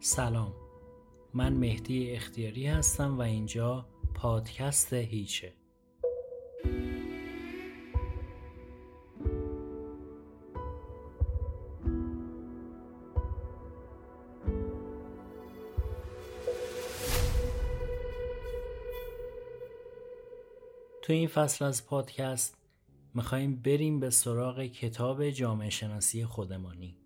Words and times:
سلام. 0.00 0.52
من 1.34 1.52
مهدی 1.52 2.10
اختیاری 2.10 2.66
هستم 2.66 3.18
و 3.18 3.20
اینجا 3.20 3.86
پادکست 4.14 4.92
هیچه. 4.92 5.52
تو 21.02 21.12
این 21.12 21.28
فصل 21.28 21.64
از 21.64 21.86
پادکست 21.86 22.56
می‌خوایم 23.14 23.56
بریم 23.56 24.00
به 24.00 24.10
سراغ 24.10 24.62
کتاب 24.62 25.30
جامعه 25.30 25.70
شناسی 25.70 26.24
خودمانی. 26.24 26.96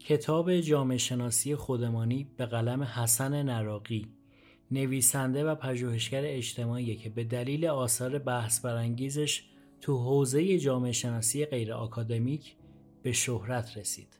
کتاب 0.00 0.60
جامعه 0.60 0.98
شناسی 0.98 1.56
خودمانی 1.56 2.30
به 2.36 2.46
قلم 2.46 2.82
حسن 2.82 3.42
نراقی 3.42 4.06
نویسنده 4.70 5.44
و 5.44 5.54
پژوهشگر 5.54 6.22
اجتماعی 6.24 6.96
که 6.96 7.10
به 7.10 7.24
دلیل 7.24 7.66
آثار 7.66 8.18
بحث 8.18 8.60
برانگیزش 8.60 9.44
تو 9.80 9.98
حوزه 9.98 10.58
جامعه 10.58 10.92
شناسی 10.92 11.44
غیر 11.44 11.72
آکادمیک 11.72 12.56
به 13.02 13.12
شهرت 13.12 13.76
رسید. 13.76 14.18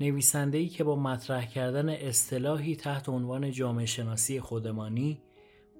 نویسنده 0.00 0.58
ای 0.58 0.68
که 0.68 0.84
با 0.84 0.96
مطرح 0.96 1.46
کردن 1.46 1.88
اصطلاحی 1.88 2.76
تحت 2.76 3.08
عنوان 3.08 3.50
جامعه 3.50 3.86
شناسی 3.86 4.40
خودمانی 4.40 5.20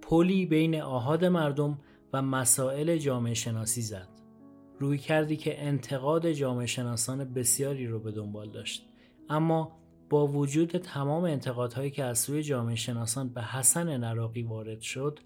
پلی 0.03 0.47
بین 0.47 0.81
آهاد 0.81 1.25
مردم 1.25 1.79
و 2.12 2.23
مسائل 2.23 2.97
جامعه 2.97 3.34
شناسی 3.34 3.83
زد. 3.83 4.13
روی 4.78 4.98
کردی 4.98 5.37
که 5.37 5.64
انتقاد 5.64 6.30
جامعه 6.30 6.66
شناسان 6.66 7.24
بسیاری 7.24 7.87
رو 7.87 8.01
به 8.01 8.10
دنبال 8.10 8.51
داشت. 8.51 8.88
اما 9.28 9.73
با 10.10 10.27
وجود 10.27 10.70
تمام 10.77 11.25
انتقادهایی 11.25 11.91
که 11.91 12.05
از 12.05 12.19
سوی 12.19 12.42
جامعه 12.42 12.75
شناسان 12.75 13.28
به 13.28 13.42
حسن 13.42 13.97
نراقی 13.97 14.42
وارد 14.42 14.80
شد 14.80 15.20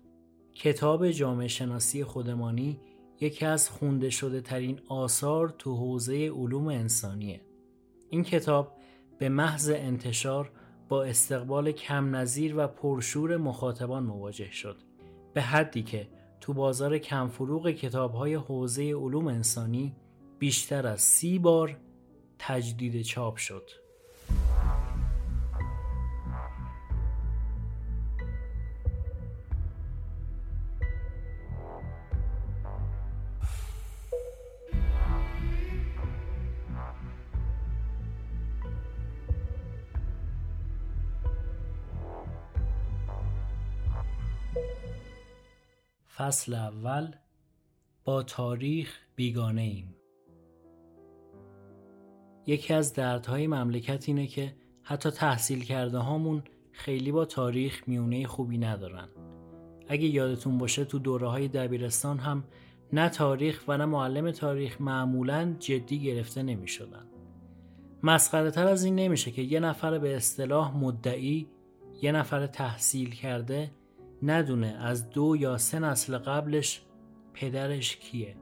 کتاب 0.54 1.10
جامعه 1.10 1.48
شناسی 1.48 2.04
خودمانی 2.04 2.80
یکی 3.20 3.46
از 3.46 3.70
خونده 3.70 4.10
شده 4.10 4.40
ترین 4.40 4.80
آثار 4.88 5.54
تو 5.58 5.76
حوزه 5.76 6.28
علوم 6.28 6.66
انسانیه 6.66 7.40
این 8.10 8.22
کتاب 8.22 8.72
به 9.18 9.28
محض 9.28 9.70
انتشار 9.70 10.50
با 10.88 11.04
استقبال 11.04 11.72
کم 11.72 12.16
نظیر 12.16 12.54
و 12.56 12.66
پرشور 12.66 13.36
مخاطبان 13.36 14.02
مواجه 14.02 14.50
شد 14.50 14.76
به 15.34 15.42
حدی 15.42 15.82
که 15.82 16.08
تو 16.48 16.54
بازار 16.54 16.98
کمفروغ 16.98 17.70
کتاب 17.70 18.12
های 18.12 18.34
حوزه 18.34 18.82
علوم 18.82 19.26
انسانی 19.26 19.96
بیشتر 20.38 20.86
از 20.86 21.00
سی 21.00 21.38
بار 21.38 21.76
تجدید 22.38 23.02
چاپ 23.02 23.36
شد. 23.36 23.70
فصل 46.18 46.54
اول 46.54 47.14
با 48.04 48.22
تاریخ 48.22 48.98
بیگانه 49.16 49.62
ایم 49.62 49.94
یکی 52.46 52.74
از 52.74 52.94
دردهای 52.94 53.46
مملکت 53.46 54.08
اینه 54.08 54.26
که 54.26 54.56
حتی 54.82 55.10
تحصیل 55.10 55.64
کرده 55.64 55.98
هامون 55.98 56.42
خیلی 56.72 57.12
با 57.12 57.24
تاریخ 57.24 57.82
میونه 57.86 58.26
خوبی 58.26 58.58
ندارن 58.58 59.08
اگه 59.88 60.06
یادتون 60.06 60.58
باشه 60.58 60.84
تو 60.84 60.98
دوره 60.98 61.28
های 61.28 61.48
دبیرستان 61.48 62.18
هم 62.18 62.44
نه 62.92 63.08
تاریخ 63.08 63.64
و 63.68 63.76
نه 63.76 63.84
معلم 63.84 64.30
تاریخ 64.30 64.80
معمولا 64.80 65.56
جدی 65.58 66.02
گرفته 66.02 66.42
نمی 66.42 66.68
شدن. 66.68 67.06
مسخره 68.02 68.50
تر 68.50 68.66
از 68.66 68.84
این 68.84 68.94
نمیشه 68.94 69.30
که 69.30 69.42
یه 69.42 69.60
نفر 69.60 69.98
به 69.98 70.16
اصطلاح 70.16 70.76
مدعی 70.76 71.48
یه 72.02 72.12
نفر 72.12 72.46
تحصیل 72.46 73.10
کرده 73.14 73.70
ندونه 74.22 74.66
از 74.66 75.10
دو 75.10 75.36
یا 75.36 75.58
سه 75.58 75.78
نسل 75.78 76.18
قبلش 76.18 76.82
پدرش 77.34 77.96
کیه. 77.96 78.36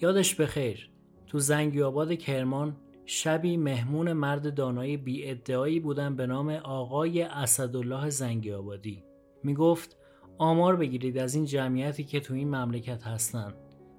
یادش 0.00 0.34
بخیر 0.34 0.90
تو 1.26 1.38
زنگی 1.38 1.82
آباد 1.82 2.14
کرمان 2.14 2.76
شبی 3.06 3.56
مهمون 3.56 4.12
مرد 4.12 4.54
دانای 4.54 4.96
بی 4.96 5.30
ادعایی 5.30 5.80
بودن 5.80 6.16
به 6.16 6.26
نام 6.26 6.50
آقای 6.50 7.22
اسدالله 7.22 8.10
زنگی 8.10 8.52
آبادی. 8.52 9.04
می 9.44 9.54
گفت 9.54 9.96
آمار 10.38 10.76
بگیرید 10.76 11.18
از 11.18 11.34
این 11.34 11.44
جمعیتی 11.44 12.04
که 12.04 12.20
تو 12.20 12.34
این 12.34 12.48
مملکت 12.48 13.06
هستن. 13.06 13.54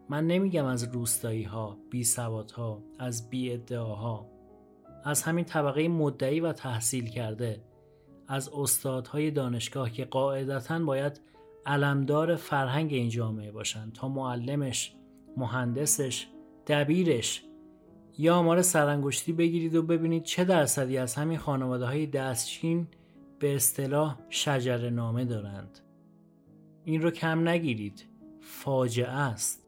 من 0.10 0.28
نمیگم 0.28 0.66
از 0.66 0.84
روستایی 0.84 1.44
ها 1.44 1.78
بی 1.90 2.04
سواد 2.04 2.52
ها 2.52 2.84
از 3.00 3.30
بی 3.30 3.54
ادعاها 3.54 4.30
از 5.04 5.24
همین 5.24 5.46
طبقه 5.46 5.88
مدعی 5.88 6.40
و 6.40 6.52
تحصیل 6.52 7.10
کرده 7.10 7.62
از 8.34 8.50
استادهای 8.50 9.32
دانشگاه 9.32 9.92
که 9.92 10.06
قاعدتا 10.06 10.80
باید 10.80 11.22
علمدار 11.66 12.36
فرهنگ 12.36 12.94
این 12.94 13.10
جامعه 13.10 13.52
باشند 13.52 13.94
تا 13.94 14.10
معلمش، 14.10 14.96
مهندسش، 15.38 16.28
دبیرش 16.68 17.44
یا 18.18 18.36
آمار 18.36 18.62
سرانگشتی 18.62 19.34
بگیرید 19.34 19.76
و 19.76 19.82
ببینید 19.82 20.24
چه 20.24 20.44
درصدی 20.44 20.98
از 20.98 21.16
همین 21.16 21.38
خانواده 21.38 21.86
های 21.86 22.08
دستچین 22.08 22.88
به 23.40 23.56
اصطلاح 23.56 24.20
شجر 24.30 24.90
نامه 24.90 25.26
دارند. 25.26 25.80
این 26.86 27.02
رو 27.02 27.12
کم 27.12 27.48
نگیرید. 27.48 28.06
فاجعه 28.42 29.10
است. 29.10 29.68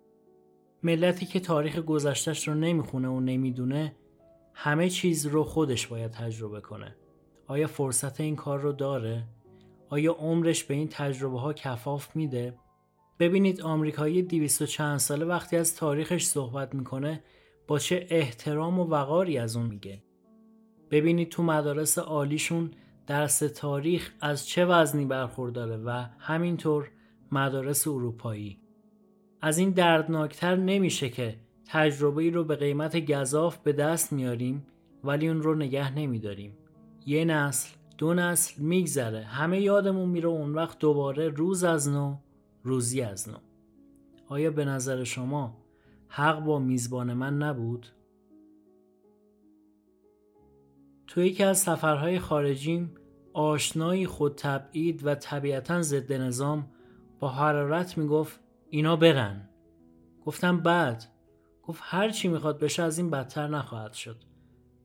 ملتی 0.84 1.26
که 1.26 1.40
تاریخ 1.40 1.80
گذشتش 1.80 2.48
رو 2.48 2.54
نمی‌خونه 2.54 3.08
و 3.08 3.20
نمی‌دونه 3.20 3.96
همه 4.54 4.90
چیز 4.90 5.26
رو 5.26 5.44
خودش 5.44 5.88
باید 5.88 6.12
تجربه 6.12 6.62
کنه. 6.62 6.96
آیا 7.48 7.68
فرصت 7.68 8.22
این 8.22 8.36
کار 8.36 8.60
رو 8.60 8.72
داره؟ 8.72 9.24
آیا 9.90 10.12
عمرش 10.12 10.64
به 10.64 10.74
این 10.74 10.88
تجربه 10.88 11.40
ها 11.40 11.54
کفاف 11.54 12.16
میده؟ 12.16 12.54
ببینید 13.20 13.62
آمریکایی 13.62 14.22
دیویست 14.22 14.62
و 14.62 14.66
چند 14.66 14.98
ساله 14.98 15.26
وقتی 15.26 15.58
از 15.58 15.76
تاریخش 15.76 16.24
صحبت 16.24 16.76
می‌کنه 16.76 17.24
با 17.68 17.80
چه 17.80 18.08
احترام 18.10 18.80
و 18.80 18.84
وقاری 18.84 19.38
از 19.38 19.58
اون 19.58 19.66
میگه. 19.66 20.04
ببینید 20.92 21.30
تو 21.30 21.44
مدارس 21.44 21.98
عالیشون 21.98 22.72
درس 23.08 23.40
تاریخ 23.40 24.12
از 24.22 24.48
چه 24.48 24.66
وزنی 24.66 25.06
برخورداره 25.06 25.78
و 25.78 26.06
همینطور 26.20 26.90
مدارس 27.32 27.88
اروپایی. 27.88 28.60
از 29.42 29.58
این 29.58 29.70
دردناکتر 29.70 30.56
نمیشه 30.56 31.10
که 31.10 31.40
تجربه 31.68 32.30
رو 32.30 32.44
به 32.44 32.56
قیمت 32.56 33.12
گذاف 33.12 33.58
به 33.58 33.74
دست 33.74 34.14
میاریم 34.14 34.68
ولی 35.04 35.28
اون 35.28 35.42
رو 35.42 35.56
نگه 35.56 35.96
نمیداریم. 35.96 36.58
یه 37.06 37.26
نسل 37.26 37.76
دو 37.98 38.14
نسل 38.14 38.62
میگذره. 38.62 39.24
همه 39.24 39.62
یادمون 39.62 40.10
میره 40.10 40.30
اون 40.30 40.54
وقت 40.54 40.80
دوباره 40.80 41.28
روز 41.28 41.64
از 41.64 41.90
نو 41.90 42.18
روزی 42.64 43.02
از 43.02 43.30
نو. 43.30 43.36
آیا 44.28 44.52
به 44.52 44.66
نظر 44.66 45.04
شما 45.04 45.58
حق 46.08 46.40
با 46.40 46.60
میزبان 46.60 47.14
من 47.14 47.38
نبود؟ 47.38 47.88
تو 51.08 51.22
یکی 51.22 51.44
از 51.44 51.58
سفرهای 51.58 52.20
خارجیم 52.20 52.96
آشنایی 53.34 54.08
خود 54.08 54.36
تبعید 54.36 55.06
و 55.06 55.16
طبیعتا 55.16 55.82
ضد 55.82 56.14
نظام 56.14 56.68
با 57.20 57.30
حرارت 57.30 57.98
می‌گفت 57.98 58.40
اینا 58.70 58.96
برن. 58.96 59.50
گفتم 60.26 60.60
بعد. 60.60 61.04
گفت 61.64 61.82
هر 61.84 62.10
چی 62.10 62.28
می‌خواد 62.28 62.60
بشه 62.60 62.84
از 62.84 62.98
این 62.98 63.10
بدتر 63.10 63.48
نخواهد 63.48 63.94
شد. 63.94 64.18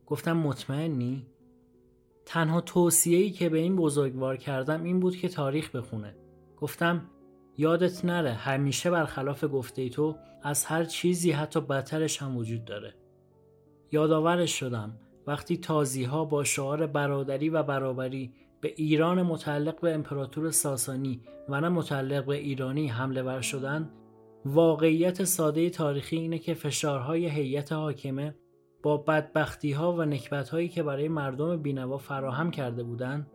گفتم 0.07 0.37
مطمئنی؟ 0.37 1.27
تنها 2.31 2.61
توصیه‌ای 2.61 3.31
که 3.31 3.49
به 3.49 3.59
این 3.59 3.77
بزرگوار 3.77 4.37
کردم 4.37 4.83
این 4.83 5.01
بود 5.01 5.17
که 5.17 5.29
تاریخ 5.29 5.77
بخونه. 5.77 6.17
گفتم 6.57 7.11
یادت 7.59 8.05
نره 8.05 8.33
همیشه 8.33 8.91
برخلاف 8.91 9.45
گفته 9.45 9.89
تو 9.89 10.17
از 10.43 10.65
هر 10.65 10.85
چیزی 10.85 11.31
حتی 11.31 11.61
بدترش 11.61 12.23
هم 12.23 12.37
وجود 12.37 12.65
داره. 12.65 12.95
یادآورش 13.93 14.59
شدم 14.59 14.99
وقتی 15.27 15.57
تازی 15.57 16.05
ها 16.05 16.25
با 16.25 16.45
شعار 16.45 16.87
برادری 16.87 17.49
و 17.49 17.63
برابری 17.63 18.33
به 18.61 18.73
ایران 18.77 19.23
متعلق 19.23 19.81
به 19.81 19.95
امپراتور 19.95 20.51
ساسانی 20.51 21.21
و 21.49 21.61
نه 21.61 21.69
متعلق 21.69 22.27
به 22.27 22.37
ایرانی 22.37 22.89
حمله 22.89 23.23
ور 23.23 23.41
شدن 23.41 23.91
واقعیت 24.45 25.25
ساده 25.25 25.71
تاریخی 25.71 26.17
اینه 26.17 26.39
که 26.39 26.55
فشارهای 26.55 27.29
هیئت 27.29 27.73
حاکمه 27.73 28.35
با 28.83 28.97
بدبختی 28.97 29.73
ها 29.73 29.93
و 29.93 30.03
نکبت 30.03 30.49
هایی 30.49 30.69
که 30.69 30.83
برای 30.83 31.09
مردم 31.09 31.57
بینوا 31.57 31.99
فراهم 31.99 32.51
کرده 32.51 32.83
بودند 32.83 33.27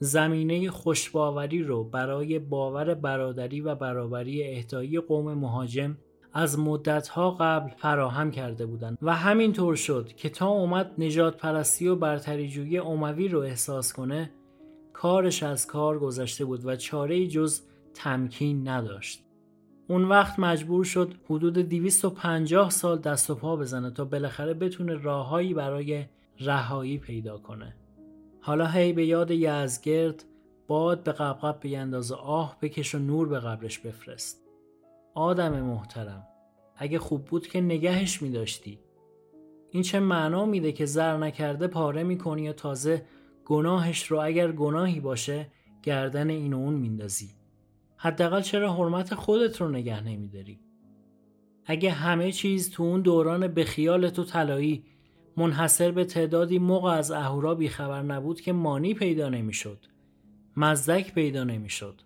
زمینه 0.00 0.70
خوشباوری 0.70 1.62
رو 1.62 1.84
برای 1.84 2.38
باور 2.38 2.94
برادری 2.94 3.60
و 3.60 3.74
برابری 3.74 4.44
اهدایی 4.44 5.00
قوم 5.00 5.34
مهاجم 5.34 5.96
از 6.32 6.58
مدتها 6.58 7.30
قبل 7.30 7.70
فراهم 7.76 8.30
کرده 8.30 8.66
بودند 8.66 8.98
و 9.02 9.14
همینطور 9.14 9.76
شد 9.76 10.12
که 10.16 10.28
تا 10.28 10.48
اومد 10.48 10.92
نجات 10.98 11.36
پرستی 11.36 11.88
و 11.88 11.96
برتریجویی 11.96 12.78
اوموی 12.78 13.28
رو 13.28 13.40
احساس 13.40 13.92
کنه 13.92 14.30
کارش 14.92 15.42
از 15.42 15.66
کار 15.66 15.98
گذشته 15.98 16.44
بود 16.44 16.66
و 16.66 16.76
چاره 16.76 17.26
جز 17.26 17.62
تمکین 17.94 18.68
نداشت. 18.68 19.27
اون 19.90 20.04
وقت 20.04 20.38
مجبور 20.38 20.84
شد 20.84 21.14
حدود 21.24 21.58
250 21.58 22.70
سال 22.70 22.98
دست 22.98 23.30
و 23.30 23.34
پا 23.34 23.56
بزنه 23.56 23.90
تا 23.90 24.04
بالاخره 24.04 24.54
بتونه 24.54 24.94
راههایی 24.94 25.54
برای 25.54 26.04
رهایی 26.40 26.98
پیدا 26.98 27.38
کنه. 27.38 27.76
حالا 28.40 28.66
هی 28.66 28.92
به 28.92 29.06
یاد 29.06 29.30
یزگرد 29.30 30.24
باد 30.66 31.02
به 31.02 31.12
قبقب 31.12 31.60
به 31.60 31.78
اندازه 31.78 32.14
آه 32.14 32.58
بکش 32.62 32.94
و 32.94 32.98
نور 32.98 33.28
به 33.28 33.38
قبرش 33.38 33.78
بفرست. 33.78 34.42
آدم 35.14 35.60
محترم 35.60 36.26
اگه 36.76 36.98
خوب 36.98 37.24
بود 37.24 37.46
که 37.46 37.60
نگهش 37.60 38.22
می 38.22 38.30
داشتی. 38.30 38.78
این 39.70 39.82
چه 39.82 40.00
معنا 40.00 40.44
میده 40.44 40.72
که 40.72 40.86
زر 40.86 41.16
نکرده 41.16 41.66
پاره 41.66 42.02
می‌کنی 42.02 42.42
یا 42.42 42.52
تازه 42.52 43.04
گناهش 43.44 44.06
رو 44.06 44.20
اگر 44.20 44.52
گناهی 44.52 45.00
باشه 45.00 45.46
گردن 45.82 46.30
این 46.30 46.52
و 46.52 46.56
اون 46.56 46.74
میندازی. 46.74 47.37
حداقل 48.00 48.40
چرا 48.40 48.74
حرمت 48.74 49.14
خودت 49.14 49.60
رو 49.60 49.68
نگه 49.68 50.00
نمیداری؟ 50.00 50.60
اگه 51.64 51.90
همه 51.90 52.32
چیز 52.32 52.70
تو 52.70 52.82
اون 52.82 53.00
دوران 53.00 53.48
به 53.48 53.64
خیال 53.64 54.10
تو 54.10 54.24
طلایی 54.24 54.84
منحصر 55.36 55.90
به 55.90 56.04
تعدادی 56.04 56.58
موقع 56.58 56.90
از 56.90 57.10
اهورا 57.10 57.54
بیخبر 57.54 58.02
نبود 58.02 58.40
که 58.40 58.52
مانی 58.52 58.94
پیدا 58.94 59.28
نمی‌شد. 59.28 59.86
مزدک 60.56 61.14
پیدا 61.14 61.44
نمی‌شد. 61.44 62.02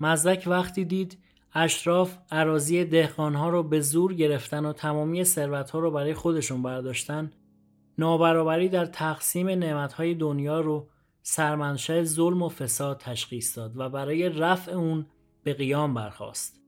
مزدک 0.00 0.44
وقتی 0.46 0.84
دید 0.84 1.18
اشراف 1.54 2.18
عراضی 2.30 2.84
دهقانها 2.84 3.48
رو 3.48 3.62
به 3.62 3.80
زور 3.80 4.14
گرفتن 4.14 4.66
و 4.66 4.72
تمامی 4.72 5.24
ثروتها 5.24 5.78
رو 5.78 5.90
برای 5.90 6.14
خودشون 6.14 6.62
برداشتن 6.62 7.30
نابرابری 7.98 8.68
در 8.68 8.86
تقسیم 8.86 9.48
نعمتهای 9.48 10.14
دنیا 10.14 10.60
رو 10.60 10.88
سرمنشه 11.22 12.04
ظلم 12.04 12.42
و 12.42 12.48
فساد 12.48 12.98
تشخیص 12.98 13.58
داد 13.58 13.72
و 13.76 13.88
برای 13.88 14.28
رفع 14.28 14.72
اون 14.72 15.06
به 15.42 15.54
قیام 15.54 15.94
برخواست. 15.94 16.60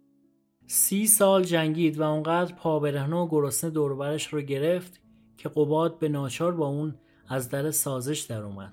سی 0.67 1.07
سال 1.07 1.43
جنگید 1.43 1.99
و 1.99 2.03
اونقدر 2.03 2.55
پابرهنه 2.55 3.17
و 3.17 3.29
گرسنه 3.29 3.71
دوربرش 3.71 4.27
رو 4.27 4.41
گرفت 4.41 5.01
که 5.37 5.49
قباد 5.49 5.99
به 5.99 6.09
ناچار 6.09 6.53
با 6.53 6.67
اون 6.67 6.95
از 7.29 7.51
در 7.51 7.71
سازش 7.71 8.21
در 8.21 8.43
اومد. 8.43 8.73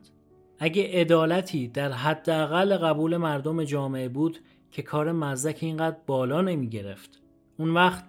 اگه 0.60 0.90
عدالتی 0.94 1.68
در 1.68 1.92
حداقل 1.92 2.78
قبول 2.78 3.18
مردم 3.18 3.64
جامعه 3.64 4.10
بود 4.10 4.40
که 4.72 4.82
کار 4.82 5.12
مزدک 5.12 5.58
اینقدر 5.62 5.98
بالا 6.08 6.42
نمی 6.42 6.70
گرفت. 6.70 7.22
اون 7.58 7.74
وقت 7.74 8.06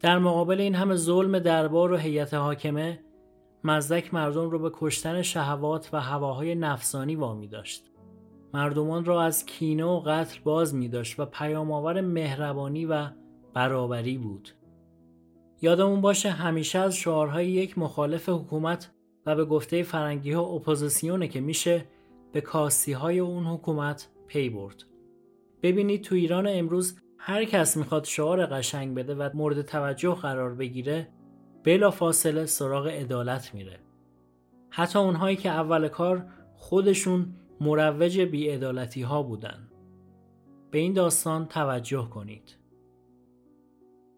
در 0.00 0.18
مقابل 0.18 0.60
این 0.60 0.74
همه 0.74 0.94
ظلم 0.94 1.38
دربار 1.38 1.92
و 1.92 1.96
هیئت 1.96 2.34
حاکمه 2.34 3.00
مزدک 3.64 4.14
مردم 4.14 4.50
رو 4.50 4.58
به 4.58 4.70
کشتن 4.74 5.22
شهوات 5.22 5.90
و 5.92 6.00
هواهای 6.00 6.54
نفسانی 6.54 7.16
وامی 7.16 7.48
داشت. 7.48 7.90
مردمان 8.54 9.04
را 9.04 9.22
از 9.22 9.46
کینه 9.46 9.84
و 9.84 10.00
قتل 10.00 10.40
باز 10.44 10.74
می 10.74 10.88
داشت 10.88 11.20
و 11.20 11.24
پیامآور 11.24 12.00
مهربانی 12.00 12.86
و 12.86 13.08
برابری 13.54 14.18
بود. 14.18 14.48
یادمون 15.62 16.00
باشه 16.00 16.30
همیشه 16.30 16.78
از 16.78 16.96
شعارهای 16.96 17.50
یک 17.50 17.78
مخالف 17.78 18.28
حکومت 18.28 18.90
و 19.26 19.36
به 19.36 19.44
گفته 19.44 19.82
فرنگی 19.82 20.32
ها 20.32 20.42
اپوزیسیونه 20.42 21.28
که 21.28 21.40
میشه 21.40 21.84
به 22.32 22.40
کاستی 22.40 22.92
های 22.92 23.18
اون 23.18 23.44
حکومت 23.44 24.08
پی 24.26 24.50
برد. 24.50 24.84
ببینید 25.62 26.02
تو 26.02 26.14
ایران 26.14 26.46
امروز 26.50 26.98
هر 27.18 27.44
کس 27.44 27.76
می‌خواد 27.76 28.04
شعار 28.04 28.46
قشنگ 28.46 28.94
بده 28.94 29.14
و 29.14 29.30
مورد 29.34 29.62
توجه 29.62 30.14
قرار 30.14 30.54
بگیره 30.54 31.08
بلا 31.64 31.90
فاصله 31.90 32.46
سراغ 32.46 32.86
عدالت 32.86 33.54
میره. 33.54 33.78
حتی 34.70 34.98
اونهایی 34.98 35.36
که 35.36 35.50
اول 35.50 35.88
کار 35.88 36.26
خودشون 36.56 37.34
مروج 37.60 38.20
بیعدالتی 38.20 39.02
ها 39.02 39.22
بودن. 39.22 39.68
به 40.70 40.78
این 40.78 40.92
داستان 40.92 41.46
توجه 41.46 42.08
کنید. 42.10 42.56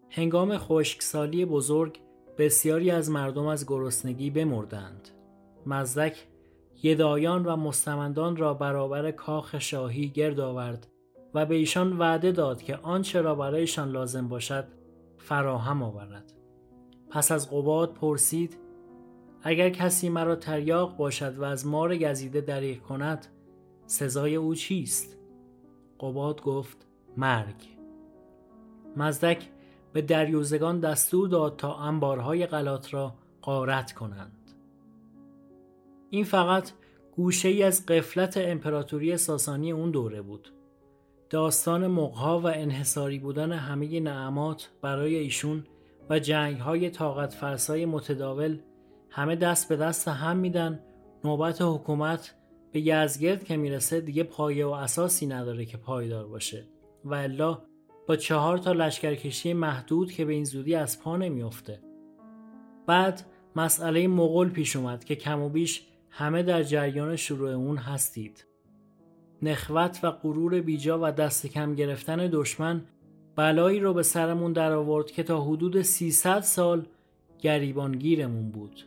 هنگام 0.09 0.57
خشکسالی 0.57 1.45
بزرگ 1.45 1.99
بسیاری 2.37 2.91
از 2.91 3.09
مردم 3.09 3.45
از 3.45 3.65
گرسنگی 3.67 4.29
بمردند. 4.29 5.09
مزدک 5.65 6.27
یدایان 6.83 7.45
و 7.45 7.55
مستمندان 7.55 8.37
را 8.37 8.53
برابر 8.53 9.11
کاخ 9.11 9.59
شاهی 9.59 10.09
گرد 10.09 10.39
آورد 10.39 10.87
و 11.33 11.45
به 11.45 11.55
ایشان 11.55 11.97
وعده 11.97 12.31
داد 12.31 12.61
که 12.61 12.75
آنچه 12.75 13.21
را 13.21 13.35
برایشان 13.35 13.91
لازم 13.91 14.27
باشد 14.27 14.67
فراهم 15.17 15.83
آورد. 15.83 16.36
پس 17.09 17.31
از 17.31 17.49
قباد 17.49 17.93
پرسید 17.93 18.57
اگر 19.43 19.69
کسی 19.69 20.09
مرا 20.09 20.35
تریاق 20.35 20.97
باشد 20.97 21.37
و 21.37 21.43
از 21.43 21.67
مار 21.67 21.97
گزیده 21.97 22.41
دریغ 22.41 22.79
کند 22.79 23.27
سزای 23.85 24.35
او 24.35 24.55
چیست؟ 24.55 25.17
قباد 25.99 26.41
گفت 26.41 26.87
مرگ. 27.17 27.55
مزدک 28.97 29.49
به 29.93 30.01
دریوزگان 30.01 30.79
دستور 30.79 31.27
داد 31.27 31.57
تا 31.57 31.75
انبارهای 31.75 32.45
غلات 32.45 32.93
را 32.93 33.13
قارت 33.41 33.93
کنند. 33.93 34.51
این 36.09 36.23
فقط 36.23 36.71
گوشه 37.15 37.47
ای 37.47 37.63
از 37.63 37.85
قفلت 37.85 38.37
امپراتوری 38.37 39.17
ساسانی 39.17 39.71
اون 39.71 39.91
دوره 39.91 40.21
بود. 40.21 40.51
داستان 41.29 41.87
مقها 41.87 42.39
و 42.39 42.47
انحصاری 42.47 43.19
بودن 43.19 43.51
همه 43.51 43.99
نعمات 43.99 44.69
برای 44.81 45.15
ایشون 45.15 45.63
و 46.09 46.19
جنگ 46.19 46.57
های 46.57 46.89
طاقت 46.89 47.33
فرسای 47.33 47.85
متداول 47.85 48.59
همه 49.09 49.35
دست 49.35 49.69
به 49.69 49.75
دست 49.75 50.07
هم 50.07 50.37
میدن 50.37 50.79
نوبت 51.23 51.57
حکومت 51.61 52.35
به 52.71 52.79
یزگرد 52.79 53.43
که 53.43 53.57
می‌رسه 53.57 54.01
دیگه 54.01 54.23
پایه 54.23 54.65
و 54.65 54.69
اساسی 54.69 55.27
نداره 55.27 55.65
که 55.65 55.77
پایدار 55.77 56.27
باشه 56.27 56.67
و 57.05 57.13
الا 57.13 57.61
با 58.07 58.15
چهار 58.15 58.57
تا 58.57 58.71
لشکرکشی 58.71 59.53
محدود 59.53 60.11
که 60.11 60.25
به 60.25 60.33
این 60.33 60.43
زودی 60.43 60.75
از 60.75 61.01
پا 61.01 61.17
نمیافته. 61.17 61.79
بعد 62.87 63.21
مسئله 63.55 64.07
مغول 64.07 64.49
پیش 64.49 64.75
اومد 64.75 65.03
که 65.03 65.15
کم 65.15 65.41
و 65.41 65.49
بیش 65.49 65.87
همه 66.09 66.43
در 66.43 66.63
جریان 66.63 67.15
شروع 67.15 67.49
اون 67.49 67.77
هستید. 67.77 68.45
نخوت 69.41 69.99
و 70.03 70.11
غرور 70.11 70.61
بیجا 70.61 70.99
و 71.01 71.11
دست 71.11 71.47
کم 71.47 71.75
گرفتن 71.75 72.29
دشمن 72.31 72.85
بلایی 73.37 73.79
رو 73.79 73.93
به 73.93 74.03
سرمون 74.03 74.53
در 74.53 74.71
آورد 74.71 75.11
که 75.11 75.23
تا 75.23 75.41
حدود 75.41 75.81
300 75.81 76.41
سال 76.41 76.85
گریبانگیرمون 77.39 78.51
بود. 78.51 78.83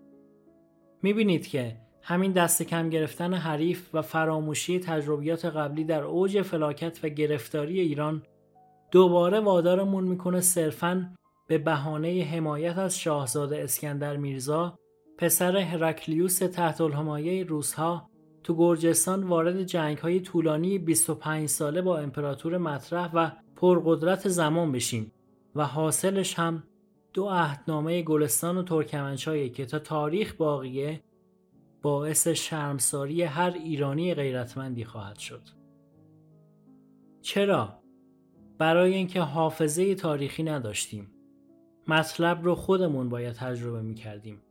می‌بینید 1.02 1.46
که 1.46 1.76
همین 2.02 2.32
دست 2.32 2.62
کم 2.62 2.90
گرفتن 2.90 3.34
حریف 3.34 3.94
و 3.94 4.02
فراموشی 4.02 4.78
تجربیات 4.78 5.44
قبلی 5.44 5.84
در 5.84 6.02
اوج 6.02 6.42
فلاکت 6.42 7.04
و 7.04 7.08
گرفتاری 7.08 7.80
ایران 7.80 8.22
دوباره 8.90 9.40
وادارمون 9.40 10.04
می‌کنه 10.04 10.40
صرفاً 10.40 11.14
به 11.46 11.58
بهانه 11.58 12.28
حمایت 12.32 12.78
از 12.78 12.98
شاهزاده 12.98 13.62
اسکندر 13.62 14.16
میرزا 14.16 14.78
پسر 15.18 15.56
هرکلیوس 15.56 16.38
تحت 16.38 16.80
الحمایه 16.80 17.44
روسها 17.44 18.10
تو 18.42 18.56
گرجستان 18.56 19.24
وارد 19.24 19.62
جنگ 19.62 19.98
های 19.98 20.20
طولانی 20.20 20.78
25 20.78 21.48
ساله 21.48 21.82
با 21.82 21.98
امپراتور 21.98 22.58
مطرح 22.58 23.10
و 23.14 23.30
پرقدرت 23.60 24.28
زمان 24.28 24.72
بشیم 24.72 25.12
و 25.54 25.66
حاصلش 25.66 26.38
هم 26.38 26.62
دو 27.12 27.28
عهدنامه 27.28 28.02
گلستان 28.02 28.58
و 28.58 28.62
ترکمنچایه 28.62 29.48
که 29.48 29.66
تا 29.66 29.78
تاریخ 29.78 30.34
باقیه 30.34 31.00
باعث 31.82 32.28
شرمساری 32.28 33.22
هر 33.22 33.50
ایرانی 33.50 34.14
غیرتمندی 34.14 34.84
خواهد 34.84 35.18
شد. 35.18 35.42
چرا؟ 37.22 37.78
برای 38.58 38.94
اینکه 38.94 39.20
حافظه 39.20 39.94
تاریخی 39.94 40.42
نداشتیم. 40.42 41.10
مطلب 41.88 42.44
رو 42.44 42.54
خودمون 42.54 43.08
باید 43.08 43.34
تجربه 43.34 43.82
می 43.82 43.94
کردیم. 43.94 44.42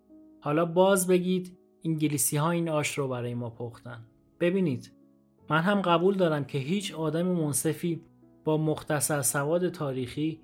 حالا 0.42 0.66
باز 0.66 1.08
بگید 1.08 1.58
انگلیسی 1.86 2.38
ها 2.38 2.52
این 2.52 2.70
آش 2.70 2.98
رو 2.98 3.08
برای 3.08 3.34
ما 3.34 3.50
پختن. 3.50 4.06
ببینید 4.40 4.92
من 5.50 5.62
هم 5.62 5.82
قبول 5.82 6.18
دارم 6.18 6.46
که 6.46 6.58
هیچ 6.58 6.94
آدم 6.94 7.28
منصفی 7.28 8.02
با 8.44 8.58
مختصر 8.58 9.22
سواد 9.22 9.70
تاریخی 9.70 10.40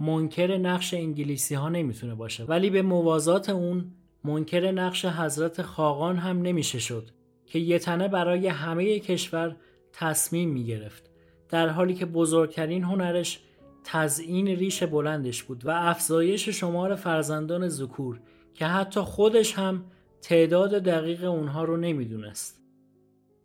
منکر 0.00 0.56
نقش 0.56 0.94
انگلیسی 0.94 1.54
ها 1.54 1.68
نمی‌تونه 1.68 2.14
باشه 2.14 2.44
ولی 2.44 2.70
به 2.70 2.82
موازات 2.82 3.50
اون 3.50 3.92
منکر 4.24 4.70
نقش 4.70 5.04
حضرت 5.04 5.62
خاقان 5.62 6.16
هم 6.16 6.42
نمیشه 6.42 6.78
شد 6.78 7.10
که 7.46 7.58
یه 7.58 7.78
تنه 7.78 8.08
برای 8.08 8.46
همه 8.46 8.98
کشور 8.98 9.56
تصمیم 9.92 10.50
می‌گرفت 10.50 11.10
در 11.48 11.68
حالی 11.68 11.94
که 11.94 12.06
بزرگترین 12.06 12.84
هنرش 12.84 13.40
تزئین 13.84 14.46
ریش 14.46 14.82
بلندش 14.82 15.42
بود 15.42 15.66
و 15.66 15.70
افزایش 15.70 16.48
شمار 16.48 16.94
فرزندان 16.94 17.68
ذکور 17.68 18.20
که 18.54 18.66
حتی 18.66 19.00
خودش 19.00 19.54
هم 19.54 19.84
تعداد 20.22 20.70
دقیق 20.70 21.24
اونها 21.24 21.64
رو 21.64 21.76
نمی‌دونست. 21.76 22.60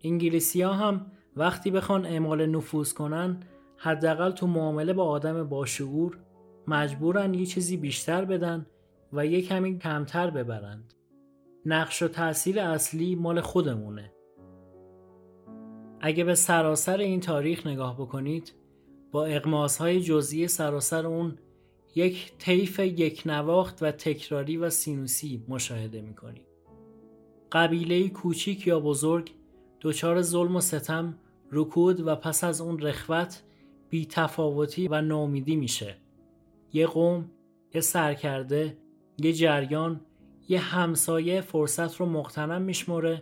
انگلیسی 0.03 0.61
ها 0.61 0.73
هم 0.73 1.05
وقتی 1.35 1.71
بخوان 1.71 2.05
اعمال 2.05 2.45
نفوذ 2.45 2.93
کنن 2.93 3.37
حداقل 3.81 4.31
تو 4.31 4.47
معامله 4.47 4.93
با 4.93 5.05
آدم 5.05 5.43
باشعور 5.43 6.17
مجبورن 6.67 7.33
یه 7.33 7.45
چیزی 7.45 7.77
بیشتر 7.77 8.25
بدن 8.25 8.65
و 9.13 9.25
یه 9.25 9.41
کمی 9.41 9.79
کمتر 9.79 10.29
ببرند. 10.29 10.93
نقش 11.65 12.01
و 12.01 12.07
تاثیر 12.07 12.59
اصلی 12.59 13.15
مال 13.15 13.41
خودمونه. 13.41 14.11
اگه 16.01 16.23
به 16.23 16.35
سراسر 16.35 16.97
این 16.97 17.19
تاریخ 17.19 17.67
نگاه 17.67 17.95
بکنید 17.97 18.53
با 19.11 19.25
اقماس 19.25 19.77
های 19.77 20.01
جزئی 20.01 20.47
سراسر 20.47 21.07
اون 21.07 21.37
یک 21.95 22.37
طیف 22.37 22.79
یک 22.79 23.23
نواخت 23.25 23.83
و 23.83 23.91
تکراری 23.91 24.57
و 24.57 24.69
سینوسی 24.69 25.45
مشاهده 25.47 26.01
می‌کنید. 26.01 26.47
قبیله 27.51 28.09
کوچیک 28.09 28.67
یا 28.67 28.79
بزرگ 28.79 29.31
دچار 29.81 30.21
ظلم 30.21 30.55
و 30.55 30.61
ستم 30.61 31.17
رکود 31.51 32.07
و 32.07 32.15
پس 32.15 32.43
از 32.43 32.61
اون 32.61 32.79
رخوت 32.79 33.43
بی 33.89 34.05
تفاوتی 34.05 34.87
و 34.87 35.01
نامیدی 35.01 35.55
میشه. 35.55 35.97
یه 36.73 36.87
قوم، 36.87 37.31
یه 37.73 37.81
سرکرده، 37.81 38.77
یه 39.17 39.33
جریان، 39.33 40.01
یه 40.49 40.59
همسایه 40.59 41.41
فرصت 41.41 41.95
رو 41.95 42.05
مقتنم 42.05 42.61
میشمره، 42.61 43.21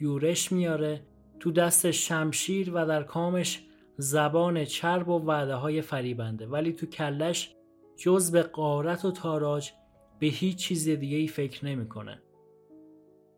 یورش 0.00 0.52
میاره، 0.52 1.06
تو 1.40 1.52
دست 1.52 1.90
شمشیر 1.90 2.70
و 2.74 2.86
در 2.86 3.02
کامش 3.02 3.66
زبان 3.96 4.64
چرب 4.64 5.08
و 5.08 5.18
وعده 5.18 5.54
های 5.54 5.82
فریبنده 5.82 6.46
ولی 6.46 6.72
تو 6.72 6.86
کلش 6.86 7.54
جز 7.96 8.30
به 8.30 8.42
قارت 8.42 9.04
و 9.04 9.10
تاراج 9.10 9.70
به 10.18 10.26
هیچ 10.26 10.56
چیز 10.56 10.88
دیگه 10.88 11.16
ای 11.16 11.28
فکر 11.28 11.64
نمی‌کنه. 11.64 12.22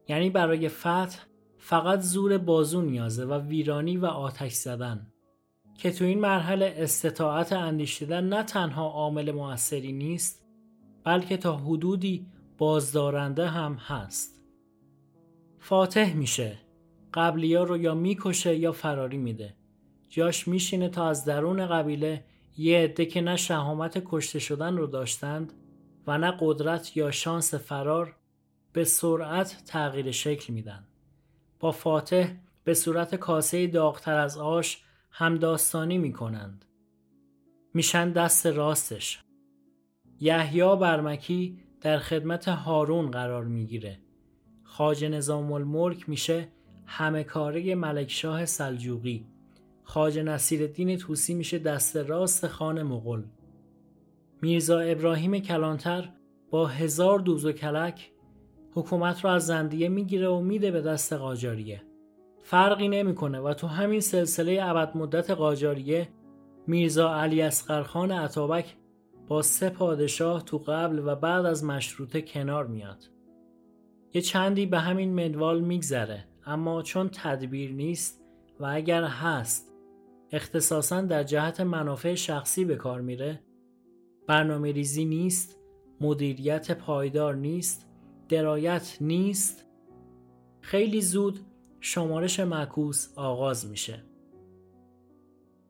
یعنی 0.08 0.30
برای 0.30 0.68
فتح 0.68 1.18
فقط 1.58 2.00
زور 2.00 2.38
بازو 2.38 2.80
نیازه 2.80 3.24
و 3.24 3.40
ویرانی 3.40 3.96
و 3.96 4.06
آتش 4.06 4.52
زدن 4.52 5.12
که 5.78 5.90
تو 5.92 6.04
این 6.04 6.20
مرحله 6.20 6.74
استطاعت 6.76 7.52
اندیشیدن 7.52 8.28
نه 8.28 8.42
تنها 8.42 8.88
عامل 8.88 9.32
موثری 9.32 9.92
نیست 9.92 10.46
بلکه 11.04 11.36
تا 11.36 11.56
حدودی 11.56 12.26
بازدارنده 12.58 13.46
هم 13.46 13.74
هست 13.74 14.42
فاتح 15.58 16.12
میشه 16.14 16.58
قبلیا 17.14 17.64
رو 17.64 17.76
یا 17.76 17.94
می‌کشه 17.94 18.56
یا 18.56 18.72
فراری 18.72 19.16
میده 19.16 19.54
جاش 20.08 20.48
میشینه 20.48 20.88
تا 20.88 21.08
از 21.08 21.24
درون 21.24 21.66
قبیله 21.66 22.24
یه 22.56 22.78
عده 22.78 23.06
که 23.06 23.20
نه 23.20 23.36
شهامت 23.36 24.02
کشته 24.04 24.38
شدن 24.38 24.76
رو 24.76 24.86
داشتند 24.86 25.52
و 26.06 26.18
نه 26.18 26.36
قدرت 26.40 26.96
یا 26.96 27.10
شانس 27.10 27.54
فرار 27.54 28.16
به 28.72 28.84
سرعت 28.84 29.62
تغییر 29.66 30.10
شکل 30.10 30.52
میدن. 30.52 30.84
با 31.60 31.72
فاتح 31.72 32.28
به 32.64 32.74
صورت 32.74 33.14
کاسه 33.14 33.66
داغتر 33.66 34.18
از 34.18 34.38
آش 34.38 34.85
همداستانی 35.10 35.98
می 35.98 36.12
کنند. 36.12 36.64
میشن 37.74 38.12
دست 38.12 38.46
راستش. 38.46 39.22
یحیی 40.20 40.76
برمکی 40.76 41.58
در 41.80 41.98
خدمت 41.98 42.48
هارون 42.48 43.10
قرار 43.10 43.44
می‌گیره. 43.44 43.98
خاج 44.64 45.04
نظام 45.04 45.52
الملک 45.52 46.08
میشه 46.08 46.48
همه 46.86 47.24
کاره 47.24 47.74
ملکشاه 47.74 48.44
سلجوقی. 48.44 49.26
خاج 49.84 50.18
نصیر 50.18 50.62
الدین 50.62 50.96
توسی 50.96 51.34
میشه 51.34 51.58
دست 51.58 51.96
راست 51.96 52.46
خان 52.46 52.82
مغل. 52.82 53.22
میرزا 54.42 54.80
ابراهیم 54.80 55.38
کلانتر 55.38 56.08
با 56.50 56.66
هزار 56.66 57.18
دوز 57.18 57.44
و 57.44 57.52
کلک 57.52 58.10
حکومت 58.72 59.24
رو 59.24 59.30
از 59.30 59.46
زندیه 59.46 59.88
می‌گیره 59.88 60.28
و 60.28 60.40
میده 60.40 60.70
به 60.70 60.80
دست 60.80 61.12
قاجاریه. 61.12 61.82
فرقی 62.48 62.88
نمی‌کنه 62.88 63.40
و 63.40 63.54
تو 63.54 63.66
همین 63.66 64.00
سلسله 64.00 64.58
ابد 64.62 64.96
مدت 64.96 65.30
قاجاریه 65.30 66.08
میرزا 66.66 67.14
علی 67.14 67.42
اسقرخان 67.42 68.12
عطابک 68.12 68.76
با 69.28 69.42
سه 69.42 69.70
پادشاه 69.70 70.44
تو 70.44 70.58
قبل 70.58 71.02
و 71.06 71.16
بعد 71.16 71.46
از 71.46 71.64
مشروطه 71.64 72.22
کنار 72.22 72.66
میاد. 72.66 73.10
یه 74.14 74.20
چندی 74.20 74.66
به 74.66 74.78
همین 74.78 75.14
منوال 75.14 75.60
میگذره 75.60 76.24
اما 76.44 76.82
چون 76.82 77.08
تدبیر 77.08 77.72
نیست 77.72 78.24
و 78.60 78.64
اگر 78.64 79.04
هست 79.04 79.72
اختصاصا 80.32 81.00
در 81.00 81.22
جهت 81.22 81.60
منافع 81.60 82.14
شخصی 82.14 82.64
به 82.64 82.76
کار 82.76 83.00
میره 83.00 83.40
برنامه 84.26 84.72
ریزی 84.72 85.04
نیست 85.04 85.58
مدیریت 86.00 86.78
پایدار 86.78 87.34
نیست 87.34 87.88
درایت 88.28 88.96
نیست 89.00 89.66
خیلی 90.60 91.00
زود 91.00 91.40
شمارش 91.88 92.40
معکوس 92.40 93.08
آغاز 93.16 93.66
میشه. 93.66 94.02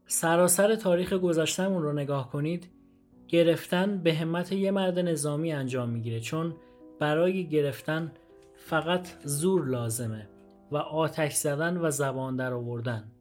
سراسر 0.07 0.75
تاریخ 0.75 1.13
گذشتهمون 1.13 1.83
رو 1.83 1.93
نگاه 1.93 2.31
کنید 2.31 2.71
گرفتن 3.29 3.99
به 3.99 4.15
همت 4.15 4.53
یه 4.53 4.71
مرد 4.71 4.99
نظامی 4.99 5.53
انجام 5.53 5.89
می‌گیره 5.89 6.21
چون 6.21 6.55
برای 7.01 7.49
گرفتن 7.49 8.13
فقط 8.55 9.09
زور 9.25 9.67
لازمه 9.67 10.29
و 10.73 10.77
آتش 10.77 11.35
زدن 11.35 11.77
و 11.77 11.91
زبان 11.91 12.37
در 12.37 12.53
آوردن. 12.53 13.13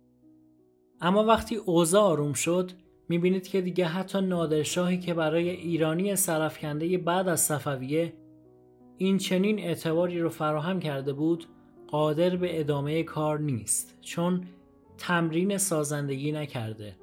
اما 1.01 1.23
وقتی 1.23 1.55
اوضاع 1.55 2.03
آروم 2.03 2.33
شد 2.33 2.71
می‌بینید 3.09 3.47
که 3.47 3.61
دیگه 3.61 3.85
حتی 3.85 4.21
نادرشاهی 4.21 4.99
که 4.99 5.13
برای 5.13 5.49
ایرانی 5.49 6.15
سرفکنده 6.15 6.97
بعد 6.97 7.27
از 7.27 7.39
صفویه 7.39 8.13
این 8.97 9.17
چنین 9.17 9.59
اعتباری 9.59 10.19
رو 10.19 10.29
فراهم 10.29 10.79
کرده 10.79 11.13
بود 11.13 11.45
قادر 11.87 12.35
به 12.35 12.59
ادامه 12.59 13.03
کار 13.03 13.39
نیست 13.39 13.97
چون 14.01 14.41
تمرین 14.97 15.57
سازندگی 15.57 16.31
نکرده. 16.31 16.95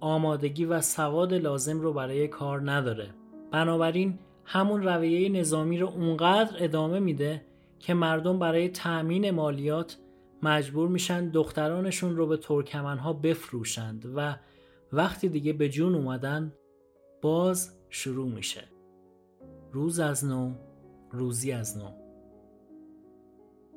آمادگی 0.00 0.64
و 0.64 0.80
سواد 0.80 1.34
لازم 1.34 1.80
رو 1.80 1.92
برای 1.92 2.28
کار 2.28 2.70
نداره. 2.70 3.10
بنابراین 3.50 4.18
همون 4.44 4.82
رویه 4.82 5.28
نظامی 5.28 5.78
رو 5.78 5.88
اونقدر 5.88 6.56
ادامه 6.58 7.00
میده 7.00 7.44
که 7.78 7.94
مردم 7.94 8.38
برای 8.38 8.68
تأمین 8.68 9.30
مالیات 9.30 9.98
مجبور 10.42 10.88
میشن 10.88 11.28
دخترانشون 11.28 12.16
رو 12.16 12.26
به 12.26 12.36
ترکمنها 12.36 13.12
بفروشند 13.12 14.12
و 14.16 14.36
وقتی 14.92 15.28
دیگه 15.28 15.52
به 15.52 15.68
جون 15.68 15.94
اومدن 15.94 16.52
باز 17.22 17.72
شروع 17.88 18.28
میشه. 18.28 18.64
روز 19.72 20.00
از 20.00 20.24
نو 20.24 20.54
روزی 21.10 21.52
از 21.52 21.78
نو. 21.78 22.03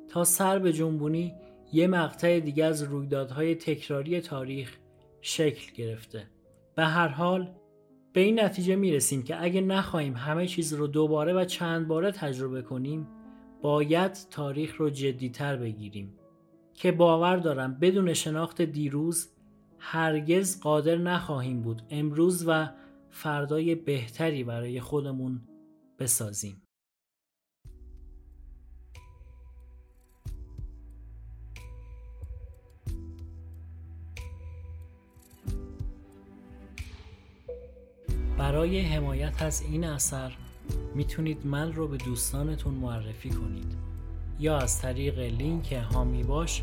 تا 0.08 0.24
سر 0.24 0.58
به 0.58 0.72
جنبونی 0.72 1.34
یه 1.72 1.86
مقطع 1.86 2.40
دیگه 2.40 2.64
از 2.64 2.82
رویدادهای 2.82 3.54
تکراری 3.54 4.20
تاریخ 4.20 4.78
شکل 5.20 5.72
گرفته. 5.72 6.30
به 6.74 6.84
هر 6.84 7.08
حال 7.08 7.54
به 8.12 8.20
این 8.20 8.40
نتیجه 8.40 8.76
می‌رسیم 8.76 9.22
که 9.22 9.42
اگه 9.42 9.60
نخواهیم 9.60 10.16
همه 10.16 10.46
چیز 10.46 10.72
رو 10.72 10.86
دوباره 10.86 11.32
و 11.32 11.44
چند 11.44 11.88
باره 11.88 12.12
تجربه 12.12 12.62
کنیم 12.62 13.08
باید 13.62 14.12
تاریخ 14.30 14.76
رو 14.76 14.90
جدیتر 14.90 15.56
بگیریم. 15.56 16.14
که 16.74 16.92
باور 16.92 17.36
دارم 17.36 17.74
بدون 17.74 18.14
شناخت 18.14 18.62
دیروز 18.62 19.28
هرگز 19.78 20.60
قادر 20.60 20.96
نخواهیم 20.96 21.62
بود 21.62 21.82
امروز 21.90 22.44
و 22.48 22.68
فردای 23.10 23.74
بهتری 23.74 24.44
برای 24.44 24.80
خودمون 24.80 25.40
بسازیم. 25.98 26.67
برای 38.38 38.80
حمایت 38.80 39.42
از 39.42 39.62
این 39.62 39.84
اثر 39.84 40.32
می‌تونید 40.94 41.46
من 41.46 41.72
رو 41.72 41.88
به 41.88 41.96
دوستانتون 41.96 42.74
معرفی 42.74 43.30
کنید 43.30 43.76
یا 44.38 44.58
از 44.58 44.82
طریق 44.82 45.18
لینک 45.18 45.72
هامی 45.72 46.22
باش 46.22 46.62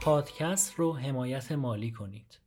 پادکست 0.00 0.74
رو 0.74 0.96
حمایت 0.96 1.52
مالی 1.52 1.90
کنید. 1.90 2.38